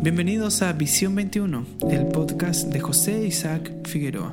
[0.00, 4.32] Bienvenidos a Visión 21, el podcast de José Isaac Figueroa.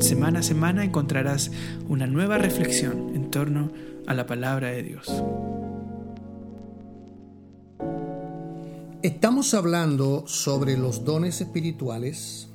[0.00, 1.52] Semana a semana encontrarás
[1.88, 3.70] una nueva reflexión en torno
[4.08, 5.06] a la palabra de Dios.
[9.02, 12.48] Estamos hablando sobre los dones espirituales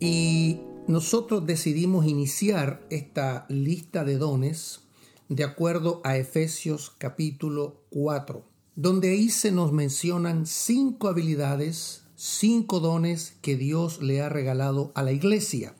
[0.00, 4.80] y nosotros decidimos iniciar esta lista de dones
[5.28, 13.36] de acuerdo a Efesios capítulo 4 donde ahí se nos mencionan cinco habilidades, cinco dones
[13.40, 15.74] que Dios le ha regalado a la iglesia.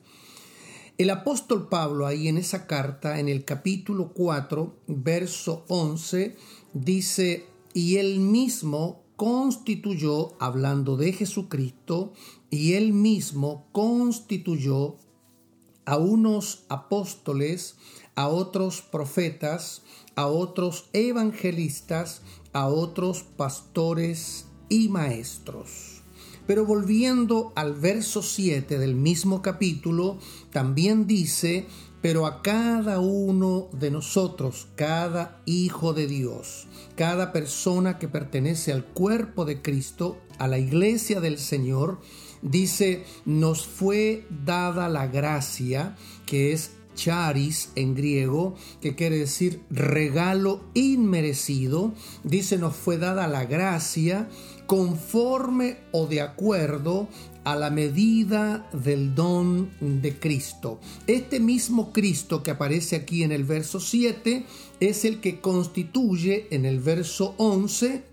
[0.97, 6.37] El apóstol Pablo ahí en esa carta, en el capítulo 4, verso 11,
[6.73, 12.13] dice, y él mismo constituyó, hablando de Jesucristo,
[12.49, 14.95] y él mismo constituyó
[15.83, 17.75] a unos apóstoles,
[18.15, 19.81] a otros profetas,
[20.15, 22.21] a otros evangelistas,
[22.55, 26.01] a otros pastores y maestros.
[26.47, 30.19] Pero volviendo al verso 7 del mismo capítulo,
[30.51, 31.67] también dice,
[32.01, 38.85] pero a cada uno de nosotros, cada hijo de Dios, cada persona que pertenece al
[38.85, 41.99] cuerpo de Cristo, a la iglesia del Señor,
[42.41, 50.63] dice, nos fue dada la gracia, que es charis en griego, que quiere decir regalo
[50.73, 51.93] inmerecido,
[52.23, 54.27] dice nos fue dada la gracia
[54.65, 57.07] conforme o de acuerdo
[57.43, 60.79] a la medida del don de Cristo.
[61.05, 64.45] Este mismo Cristo que aparece aquí en el verso 7
[64.79, 68.03] es el que constituye en el verso 11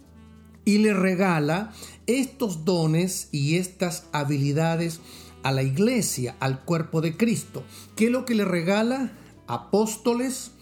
[0.64, 1.72] y le regala
[2.06, 5.00] estos dones y estas habilidades
[5.42, 7.64] a la iglesia, al cuerpo de Cristo.
[7.96, 9.12] ¿Qué es lo que le regala?
[9.46, 10.52] Apóstoles,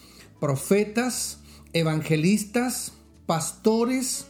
[0.41, 1.41] profetas,
[1.73, 2.93] evangelistas,
[3.27, 4.27] pastores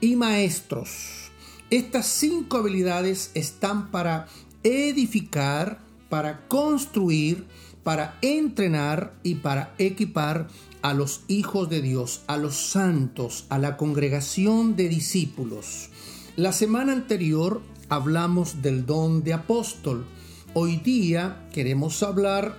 [0.00, 1.30] y maestros.
[1.70, 4.28] Estas cinco habilidades están para
[4.62, 7.46] edificar, para construir,
[7.82, 10.48] para entrenar y para equipar
[10.82, 15.90] a los hijos de Dios, a los santos, a la congregación de discípulos.
[16.36, 17.62] La semana anterior
[17.94, 20.04] hablamos del don de apóstol.
[20.52, 22.56] Hoy día queremos hablar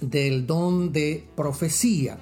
[0.00, 2.18] del don de profecía.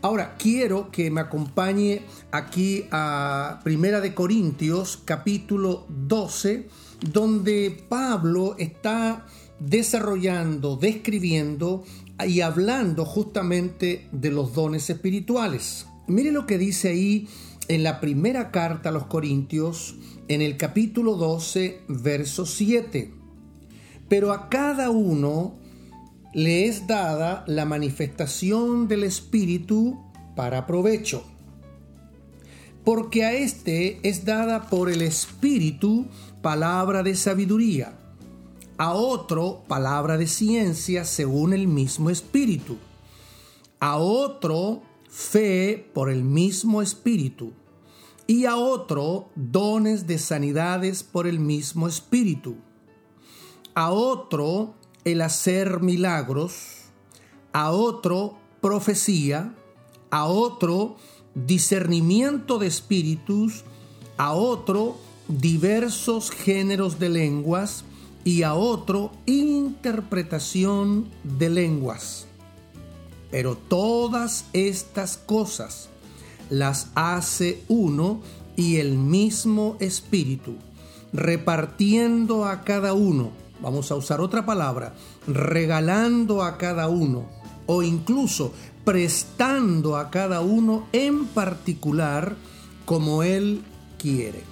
[0.00, 2.00] Ahora quiero que me acompañe
[2.30, 6.66] aquí a Primera de Corintios capítulo 12,
[7.12, 9.26] donde Pablo está
[9.60, 11.84] desarrollando, describiendo
[12.26, 15.86] y hablando justamente de los dones espirituales.
[16.06, 17.28] Mire lo que dice ahí
[17.68, 19.96] en la primera carta a los Corintios,
[20.28, 23.12] en el capítulo 12, verso 7.
[24.08, 25.54] Pero a cada uno
[26.34, 29.98] le es dada la manifestación del Espíritu
[30.34, 31.24] para provecho.
[32.84, 36.06] Porque a éste es dada por el Espíritu
[36.42, 37.98] palabra de sabiduría,
[38.78, 42.76] a otro palabra de ciencia según el mismo Espíritu,
[43.80, 47.52] a otro fe por el mismo Espíritu
[48.26, 52.56] y a otro dones de sanidades por el mismo Espíritu,
[53.74, 56.86] a otro el hacer milagros,
[57.52, 59.54] a otro profecía,
[60.10, 60.96] a otro
[61.34, 63.64] discernimiento de espíritus,
[64.16, 64.96] a otro
[65.28, 67.84] diversos géneros de lenguas
[68.24, 72.26] y a otro interpretación de lenguas.
[73.30, 75.90] Pero todas estas cosas
[76.50, 78.20] las hace uno
[78.56, 80.54] y el mismo Espíritu,
[81.12, 83.30] repartiendo a cada uno,
[83.60, 84.94] vamos a usar otra palabra,
[85.26, 87.26] regalando a cada uno,
[87.66, 88.52] o incluso
[88.84, 92.36] prestando a cada uno en particular
[92.84, 93.62] como Él
[93.98, 94.44] quiere.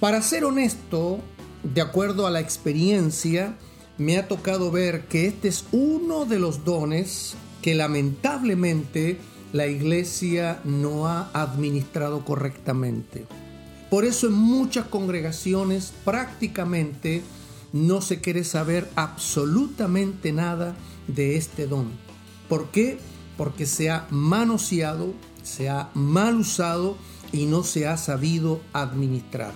[0.00, 1.20] Para ser honesto,
[1.62, 3.56] de acuerdo a la experiencia,
[3.98, 9.18] me ha tocado ver que este es uno de los dones que lamentablemente
[9.52, 13.26] la iglesia no ha administrado correctamente.
[13.90, 17.22] Por eso en muchas congregaciones prácticamente
[17.72, 20.76] no se quiere saber absolutamente nada
[21.08, 21.88] de este don.
[22.48, 22.98] ¿Por qué?
[23.36, 26.96] Porque se ha manoseado, se ha mal usado
[27.32, 29.52] y no se ha sabido administrar.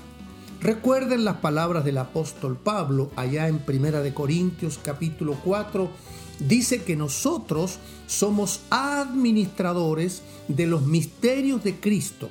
[0.61, 5.91] Recuerden las palabras del apóstol Pablo allá en Primera de Corintios capítulo 4
[6.39, 12.31] dice que nosotros somos administradores de los misterios de Cristo.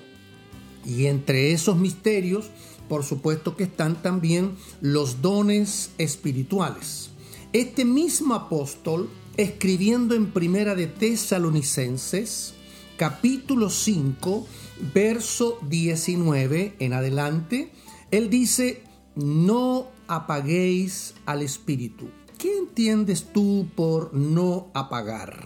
[0.86, 2.50] Y entre esos misterios,
[2.90, 7.10] por supuesto que están también los dones espirituales.
[7.54, 12.56] Este mismo apóstol, escribiendo en Primera de Tesalonicenses,
[12.98, 14.48] capítulo 5,
[14.94, 17.72] verso 19 en adelante,
[18.12, 18.84] Él dice,
[19.16, 22.10] no apaguéis al espíritu.
[22.44, 25.46] ¿Qué entiendes tú por no apagar?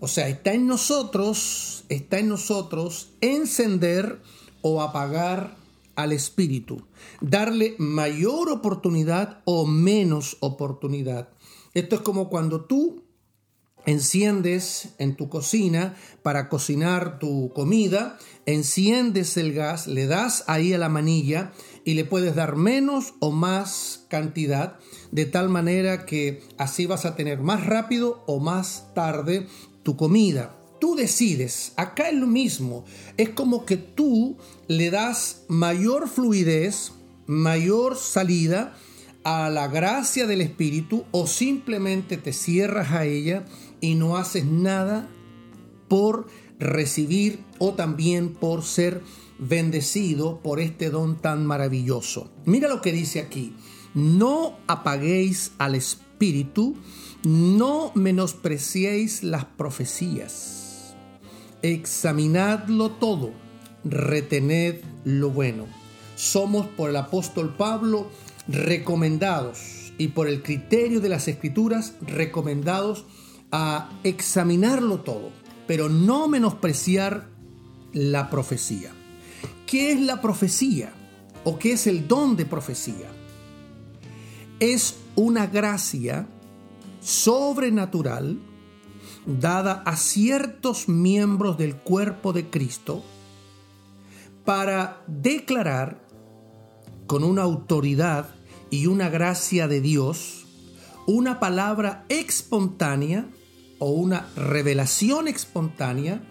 [0.00, 4.22] O sea, está en nosotros, está en nosotros encender
[4.62, 5.58] o apagar
[5.94, 6.86] al espíritu,
[7.20, 11.28] darle mayor oportunidad o menos oportunidad.
[11.74, 13.02] Esto es como cuando tú
[13.86, 20.78] enciendes en tu cocina para cocinar tu comida, enciendes el gas, le das ahí a
[20.78, 21.52] la manilla
[21.84, 24.78] y le puedes dar menos o más cantidad,
[25.12, 29.46] de tal manera que así vas a tener más rápido o más tarde
[29.84, 30.56] tu comida.
[30.80, 32.84] Tú decides, acá es lo mismo,
[33.16, 34.36] es como que tú
[34.66, 36.92] le das mayor fluidez,
[37.26, 38.74] mayor salida
[39.26, 43.44] a la gracia del Espíritu o simplemente te cierras a ella
[43.80, 45.08] y no haces nada
[45.88, 46.26] por
[46.58, 49.02] recibir o también por ser
[49.38, 52.30] bendecido por este don tan maravilloso.
[52.44, 53.54] Mira lo que dice aquí,
[53.94, 56.76] no apaguéis al Espíritu,
[57.24, 60.94] no menospreciéis las profecías.
[61.62, 63.32] Examinadlo todo,
[63.84, 65.66] retened lo bueno.
[66.14, 68.08] Somos por el apóstol Pablo
[68.48, 73.04] recomendados y por el criterio de las escrituras recomendados
[73.58, 75.30] a examinarlo todo,
[75.66, 77.26] pero no menospreciar
[77.94, 78.90] la profecía.
[79.66, 80.92] ¿Qué es la profecía?
[81.42, 83.08] ¿O qué es el don de profecía?
[84.60, 86.26] Es una gracia
[87.00, 88.38] sobrenatural
[89.24, 93.02] dada a ciertos miembros del cuerpo de Cristo
[94.44, 96.06] para declarar
[97.06, 98.34] con una autoridad
[98.68, 100.42] y una gracia de Dios
[101.06, 103.30] una palabra espontánea
[103.78, 106.22] o una revelación espontánea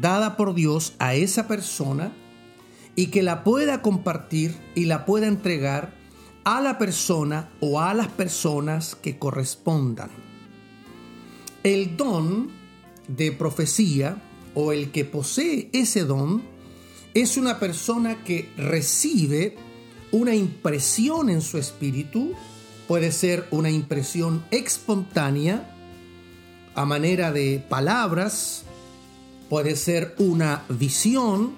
[0.00, 2.12] dada por Dios a esa persona
[2.94, 5.94] y que la pueda compartir y la pueda entregar
[6.44, 10.10] a la persona o a las personas que correspondan.
[11.62, 12.50] El don
[13.06, 14.22] de profecía
[14.54, 16.42] o el que posee ese don
[17.14, 19.56] es una persona que recibe
[20.10, 22.32] una impresión en su espíritu,
[22.86, 25.77] puede ser una impresión espontánea
[26.78, 28.62] a manera de palabras,
[29.48, 31.54] puede ser una visión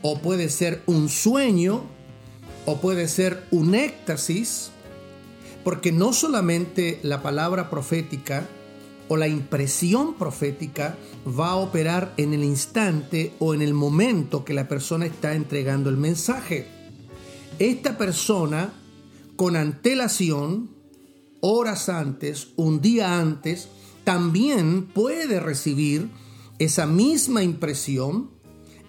[0.00, 1.82] o puede ser un sueño
[2.64, 4.70] o puede ser un éxtasis,
[5.64, 8.48] porque no solamente la palabra profética
[9.08, 10.96] o la impresión profética
[11.26, 15.90] va a operar en el instante o en el momento que la persona está entregando
[15.90, 16.66] el mensaje.
[17.58, 18.72] Esta persona,
[19.36, 20.70] con antelación,
[21.40, 23.68] horas antes, un día antes,
[24.08, 26.08] también puede recibir
[26.58, 28.30] esa misma impresión,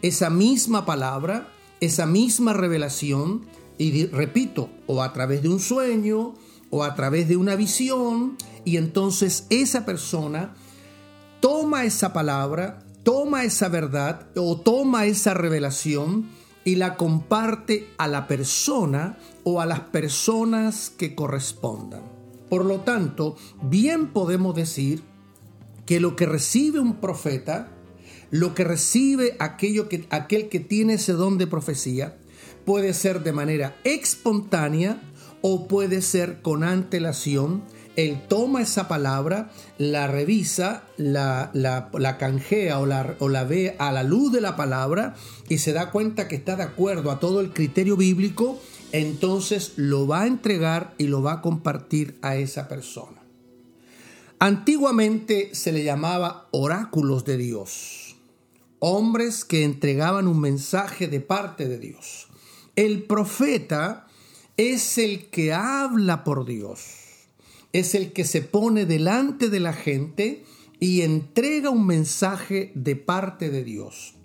[0.02, 1.50] esa misma palabra,
[1.82, 3.46] esa misma revelación,
[3.78, 6.36] y repito, o a través de un sueño,
[6.70, 10.56] o a través de una visión, y entonces esa persona
[11.42, 16.30] toma esa palabra, toma esa verdad o toma esa revelación
[16.64, 22.04] y la comparte a la persona o a las personas que correspondan.
[22.50, 25.09] Por lo tanto, bien podemos decir
[25.90, 27.72] que lo que recibe un profeta,
[28.30, 32.16] lo que recibe aquello que, aquel que tiene ese don de profecía,
[32.64, 35.02] puede ser de manera espontánea
[35.42, 37.64] o puede ser con antelación.
[37.96, 43.92] Él toma esa palabra, la revisa, la, la, canjea o la, o la ve a
[43.92, 45.16] la luz de la palabra
[45.50, 50.06] y se da cuenta que está de acuerdo a todo el criterio bíblico, entonces lo
[50.06, 53.19] va a entregar y lo va a compartir a esa persona.
[54.42, 58.16] Antiguamente se le llamaba oráculos de Dios,
[58.80, 62.30] hombres que entregaban un mensaje de parte de Dios.
[62.78, 64.08] El profeta
[64.56, 66.80] es el que habla por Dios,
[67.74, 70.46] es el que se pone delante de la gente
[70.80, 74.16] y entrega un mensaje de parte de Dios.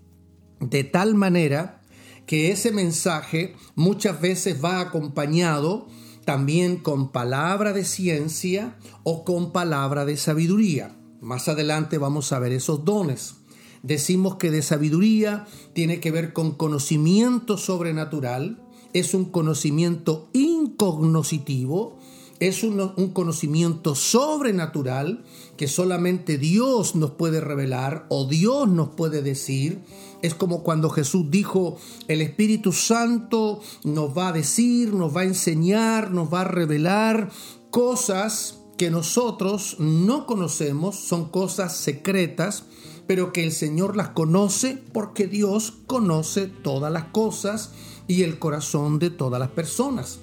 [0.60, 1.82] De tal manera
[2.24, 5.88] que ese mensaje muchas veces va acompañado
[6.24, 10.96] también con palabra de ciencia o con palabra de sabiduría.
[11.20, 13.36] Más adelante vamos a ver esos dones.
[13.82, 18.62] Decimos que de sabiduría tiene que ver con conocimiento sobrenatural,
[18.94, 21.98] es un conocimiento incognoscitivo,
[22.40, 25.24] es un, un, conocimiento sobrenatural
[25.56, 29.80] que solamente Dios nos puede revelar o Dios nos puede decir.
[30.22, 31.76] Es como cuando Jesús dijo,
[32.08, 37.30] el Espíritu Santo nos va a decir, nos va a enseñar, nos va a revelar
[37.70, 42.64] cosas que nosotros no conocemos, son cosas secretas
[43.06, 47.72] pero que el Señor las conoce porque Dios conoce todas las cosas
[48.08, 50.20] y el corazón de todas las personas.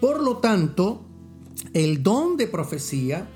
[0.00, 1.02] Por lo tanto,
[1.74, 3.28] el don de profecía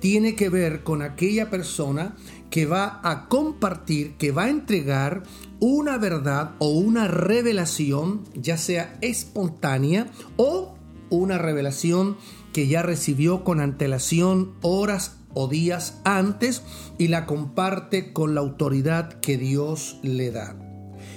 [0.00, 2.16] tiene que ver con aquella persona
[2.50, 5.22] que va a compartir, que va a entregar
[5.58, 10.74] una verdad o una revelación, ya sea espontánea o
[11.10, 12.16] una revelación
[12.52, 16.62] que ya recibió con antelación horas o días antes
[16.98, 20.56] y la comparte con la autoridad que Dios le da.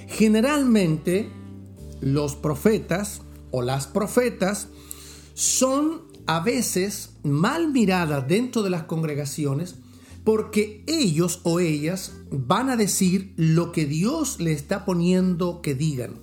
[0.08, 1.30] Generalmente
[2.00, 4.68] los profetas o las profetas
[5.34, 9.76] son a veces mal miradas dentro de las congregaciones
[10.24, 16.20] porque ellos o ellas van a decir lo que Dios le está poniendo que digan.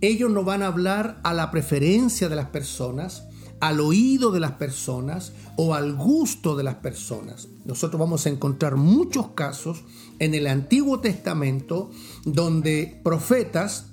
[0.00, 3.24] Ellos no van a hablar a la preferencia de las personas,
[3.60, 7.48] al oído de las personas o al gusto de las personas.
[7.64, 9.84] Nosotros vamos a encontrar muchos casos
[10.18, 11.90] en el Antiguo Testamento
[12.24, 13.86] donde profetas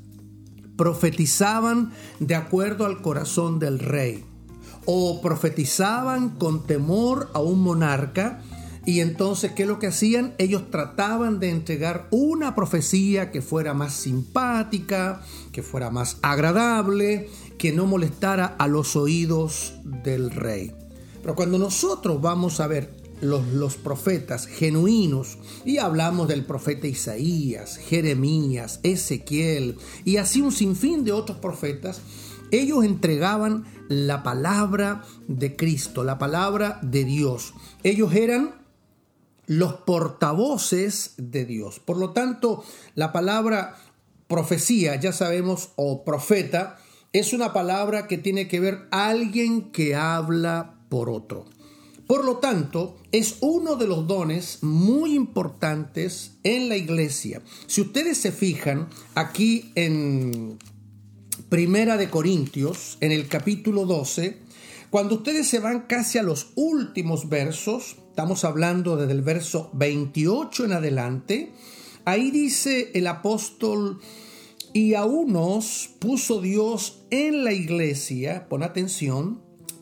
[0.76, 4.26] profetizaban de acuerdo al corazón del rey
[4.86, 8.42] o profetizaban con temor a un monarca
[8.86, 10.34] y entonces, ¿qué es lo que hacían?
[10.40, 15.22] Ellos trataban de entregar una profecía que fuera más simpática,
[15.52, 20.74] que fuera más agradable, que no molestara a los oídos del rey.
[21.22, 27.78] Pero cuando nosotros vamos a ver los, los, profetas genuinos, y hablamos del profeta Isaías,
[27.78, 32.02] Jeremías, Ezequiel, y así un sinfín de otros profetas,
[32.52, 37.54] ellos entregaban la palabra de Cristo, la palabra de Dios.
[37.84, 38.56] Ellos eran
[39.48, 41.80] los portavoces de Dios.
[41.80, 42.64] Por lo tanto,
[42.96, 43.76] la palabra
[44.28, 46.78] profecía, ya sabemos, o profeta,
[47.14, 51.46] es una palabra que tiene que ver alguien que habla por otro.
[52.08, 57.42] Por lo tanto, es uno de los dones muy importantes en la iglesia.
[57.68, 60.58] Si ustedes se fijan aquí en
[61.52, 64.38] Primera de Corintios, en el capítulo 12,
[64.90, 70.64] cuando ustedes se van casi a los últimos versos, estamos hablando desde el verso 28
[70.64, 71.52] en adelante,
[72.06, 74.00] ahí dice el apóstol,
[74.72, 79.42] y a unos puso Dios en la iglesia, pon atención,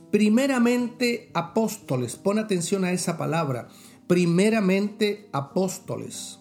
[0.10, 3.68] primeramente apóstoles, pon atención a esa palabra,
[4.08, 6.40] primeramente apóstoles,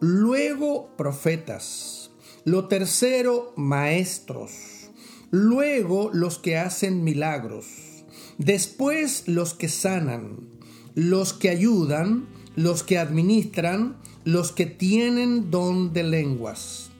[0.00, 2.11] luego profetas,
[2.44, 4.90] lo tercero maestros,
[5.30, 7.92] luego los que hacen milagros
[8.38, 10.48] Después los que sanan,
[10.94, 16.90] los que ayudan, los que administran, los que tienen don de lenguas.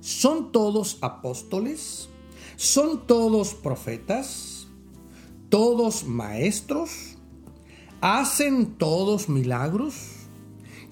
[0.00, 2.08] ¿Son todos apóstoles?
[2.56, 4.66] ¿Son todos profetas?
[5.48, 7.16] ¿Todos maestros?
[8.00, 9.94] ¿Hacen todos milagros?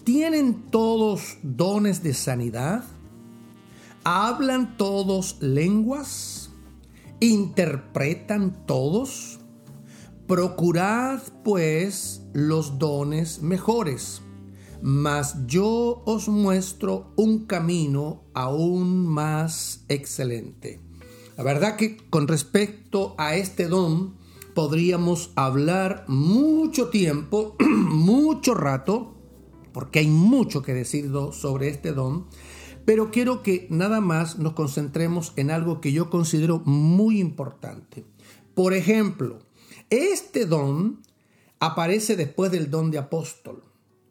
[0.05, 2.85] ¿Tienen todos dones de sanidad?
[4.05, 6.51] ¿Hablan todos lenguas?
[7.21, 9.41] ¿Interpretan todos?
[10.27, 14.23] Procurad pues los dones mejores,
[14.81, 20.81] mas yo os muestro un camino aún más excelente.
[21.37, 24.15] La verdad que con respecto a este don
[24.55, 29.15] podríamos hablar mucho tiempo, mucho rato,
[29.73, 32.27] porque hay mucho que decir sobre este don,
[32.91, 38.05] pero quiero que nada más nos concentremos en algo que yo considero muy importante.
[38.53, 39.39] Por ejemplo,
[39.91, 41.01] este don
[41.61, 43.63] aparece después del don de apóstol.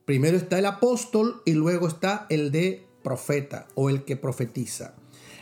[0.06, 4.96] Primero está el apóstol y luego está el de profeta o el que profetiza.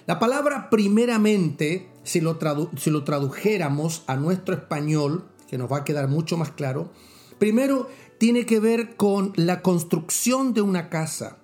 [0.07, 2.39] La palabra primeramente, si lo,
[2.75, 6.89] si lo tradujéramos a nuestro español, que nos va a quedar mucho más claro,
[7.37, 11.37] primero tiene que ver con la construcción de una casa.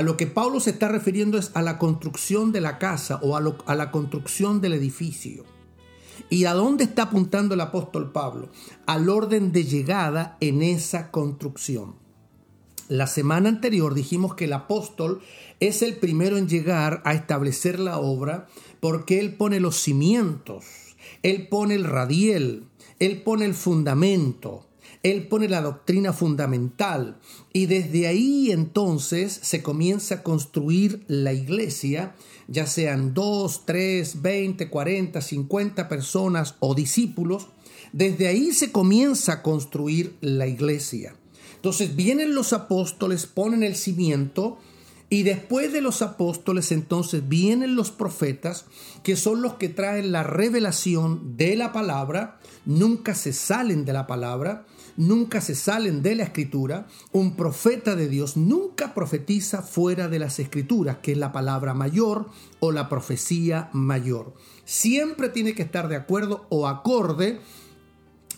[0.00, 3.36] A lo que Pablo se está refiriendo es a la construcción de la casa o
[3.36, 5.44] a, la construcción del edificio.
[6.30, 8.48] ¿Y a dónde está apuntando el apóstol Pablo?
[8.86, 11.96] Al orden de llegada en esa construcción.
[12.88, 15.20] La semana anterior dijimos que el apóstol
[15.60, 18.46] es el primero en llegar a establecer la obra
[18.80, 20.64] porque él pone los cimientos,
[21.22, 22.64] él pone el radiel,
[23.00, 24.66] él pone el fundamento,
[25.02, 27.18] él pone la doctrina fundamental
[27.52, 32.14] y desde ahí entonces se comienza a construir la iglesia,
[32.48, 37.48] ya sean dos, tres, veinte, cuarenta, cincuenta personas o discípulos.
[37.92, 41.16] Desde ahí se comienza a construir la iglesia.
[41.56, 44.58] Entonces vienen los apóstoles, ponen el cimiento,
[45.12, 48.66] y después de los apóstoles entonces vienen los profetas,
[49.02, 54.06] que son los que traen la revelación de la palabra, nunca se salen de la
[54.06, 54.66] palabra,
[55.00, 56.86] nunca se salen de la escritura.
[57.10, 62.28] Un profeta de Dios nunca profetiza fuera de las escrituras, que es la palabra mayor
[62.60, 64.34] o la profecía mayor.
[64.64, 67.40] Siempre tiene que estar de acuerdo o acorde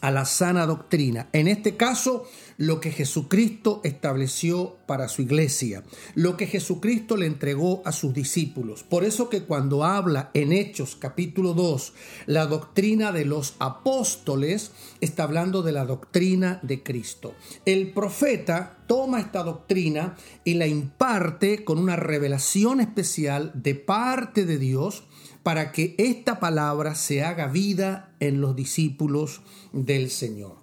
[0.02, 1.28] a la sana doctrina.
[1.32, 2.28] En este caso,
[2.58, 8.82] lo que Jesucristo estableció para su iglesia, lo que Jesucristo le entregó a sus discípulos.
[8.82, 11.94] Por eso que cuando habla en Hechos capítulo 2
[12.26, 17.34] la doctrina de los apóstoles, está hablando de la doctrina de Cristo.
[17.64, 24.58] El profeta toma esta doctrina y la imparte con una revelación especial de parte de
[24.58, 25.04] Dios
[25.42, 30.56] para que esta palabra se haga vida en los discípulos del Señor.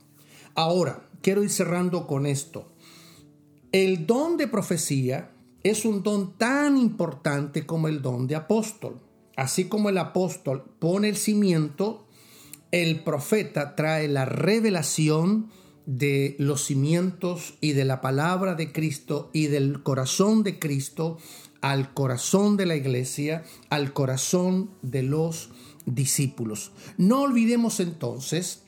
[0.55, 2.71] Ahora, quiero ir cerrando con esto.
[3.71, 5.31] El don de profecía
[5.63, 8.99] es un don tan importante como el don de apóstol.
[9.35, 12.07] Así como el apóstol pone el cimiento,
[12.71, 15.49] el profeta trae la revelación
[15.85, 21.17] de los cimientos y de la palabra de Cristo y del corazón de Cristo
[21.61, 25.49] al corazón de la iglesia, al corazón de los
[25.85, 26.71] discípulos.
[26.97, 28.63] No olvidemos entonces,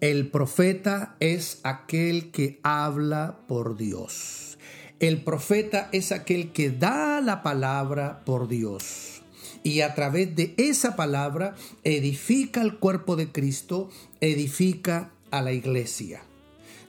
[0.00, 4.58] el profeta es aquel que habla por Dios.
[4.98, 9.22] El profeta es aquel que da la palabra por Dios.
[9.62, 16.22] Y a través de esa palabra edifica el cuerpo de Cristo, edifica a la iglesia.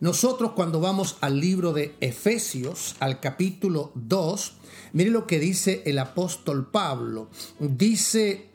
[0.02, 4.54] Nosotros cuando vamos al libro de Efesios, al capítulo 2,
[4.94, 7.30] mire lo que dice el apóstol Pablo.
[7.60, 8.50] Dice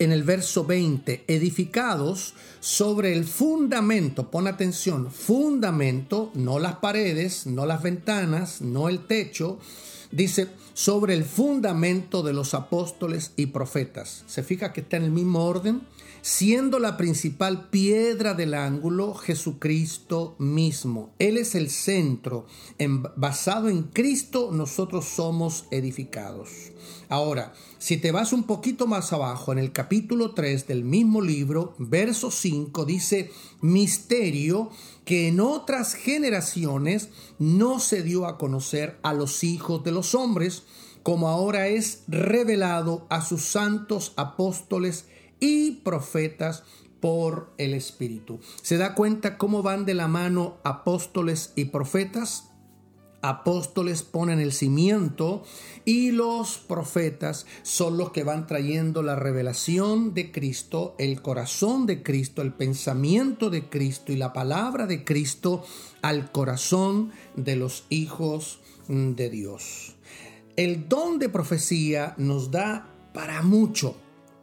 [0.00, 7.64] en el verso 20, edificados sobre el fundamento, pon atención, fundamento, no las paredes, no
[7.64, 9.60] las ventanas, no el techo,
[10.10, 14.24] dice sobre el fundamento de los apóstoles y profetas.
[14.26, 15.82] ¿Se fija que está en el mismo orden?
[16.22, 21.14] Siendo la principal piedra del ángulo Jesucristo mismo.
[21.18, 22.46] Él es el centro.
[22.78, 26.72] En, basado en Cristo nosotros somos edificados.
[27.08, 31.74] Ahora, si te vas un poquito más abajo, en el capítulo 3 del mismo libro,
[31.78, 33.30] verso 5, dice,
[33.62, 34.70] misterio
[35.04, 40.64] que en otras generaciones no se dio a conocer a los hijos de los hombres,
[41.02, 45.06] como ahora es revelado a sus santos apóstoles
[45.40, 46.64] y profetas
[47.00, 48.40] por el Espíritu.
[48.62, 52.44] ¿Se da cuenta cómo van de la mano apóstoles y profetas?
[53.20, 55.42] Apóstoles ponen el cimiento
[55.84, 62.04] y los profetas son los que van trayendo la revelación de Cristo, el corazón de
[62.04, 65.64] Cristo, el pensamiento de Cristo y la palabra de Cristo
[66.00, 69.96] al corazón de los hijos de Dios.
[70.54, 73.96] El don de profecía nos da para mucho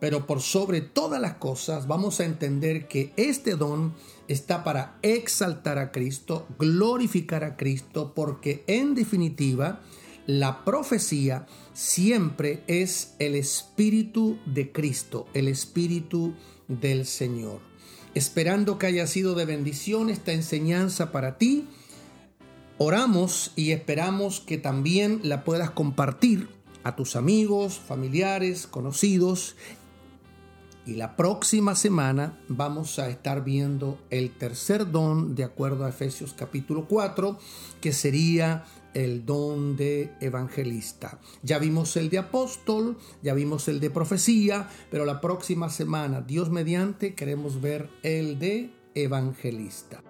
[0.06, 3.96] pero por sobre todas las cosas vamos a entender que este don
[4.28, 9.82] está para exaltar a Cristo, glorificar a Cristo, porque en definitiva
[10.28, 16.36] la profecía siempre es el Espíritu de Cristo, el Espíritu
[16.68, 17.62] del Señor.
[18.14, 21.68] Esperando que haya sido de bendición esta enseñanza para ti,
[22.78, 26.48] oramos y esperamos que también la puedas compartir
[26.84, 29.56] a tus amigos, familiares, conocidos
[30.86, 36.34] y la próxima semana vamos a estar viendo el tercer don de acuerdo a Efesios
[36.34, 37.38] capítulo 4,
[37.82, 41.20] que sería el don de evangelista.
[41.44, 46.50] Ya vimos el de apóstol, ya vimos el de profecía, pero la próxima semana, Dios
[46.50, 50.02] mediante, queremos ver el de evangelista.